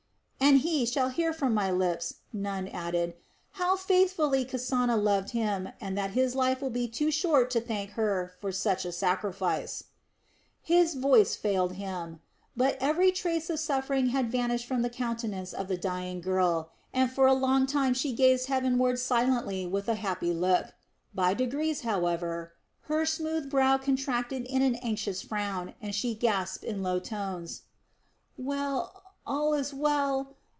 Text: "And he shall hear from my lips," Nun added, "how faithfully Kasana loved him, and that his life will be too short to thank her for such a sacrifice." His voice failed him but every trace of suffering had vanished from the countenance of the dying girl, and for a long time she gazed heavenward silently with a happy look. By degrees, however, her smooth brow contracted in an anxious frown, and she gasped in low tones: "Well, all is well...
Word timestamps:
"And 0.43 0.61
he 0.61 0.85
shall 0.85 1.07
hear 1.07 1.31
from 1.31 1.53
my 1.53 1.71
lips," 1.71 2.15
Nun 2.33 2.67
added, 2.67 3.13
"how 3.51 3.77
faithfully 3.77 4.43
Kasana 4.43 4.97
loved 5.01 5.29
him, 5.29 5.69
and 5.79 5.97
that 5.97 6.11
his 6.11 6.35
life 6.35 6.61
will 6.61 6.71
be 6.71 6.89
too 6.89 7.09
short 7.09 7.49
to 7.51 7.61
thank 7.61 7.91
her 7.91 8.33
for 8.41 8.51
such 8.51 8.83
a 8.83 8.91
sacrifice." 8.91 9.85
His 10.61 10.95
voice 10.95 11.37
failed 11.37 11.73
him 11.73 12.19
but 12.57 12.75
every 12.81 13.13
trace 13.13 13.49
of 13.49 13.61
suffering 13.61 14.07
had 14.07 14.29
vanished 14.31 14.65
from 14.65 14.81
the 14.81 14.89
countenance 14.89 15.53
of 15.53 15.69
the 15.69 15.77
dying 15.77 16.19
girl, 16.19 16.71
and 16.91 17.09
for 17.09 17.27
a 17.27 17.33
long 17.33 17.65
time 17.65 17.93
she 17.93 18.11
gazed 18.11 18.47
heavenward 18.47 18.99
silently 18.99 19.65
with 19.65 19.87
a 19.87 19.95
happy 19.95 20.33
look. 20.33 20.73
By 21.15 21.33
degrees, 21.33 21.81
however, 21.81 22.51
her 22.83 23.05
smooth 23.05 23.49
brow 23.49 23.77
contracted 23.77 24.43
in 24.47 24.61
an 24.61 24.75
anxious 24.75 25.21
frown, 25.21 25.75
and 25.81 25.95
she 25.95 26.13
gasped 26.13 26.65
in 26.65 26.83
low 26.83 26.99
tones: 26.99 27.61
"Well, 28.37 29.03
all 29.25 29.53
is 29.53 29.73
well... 29.73 30.35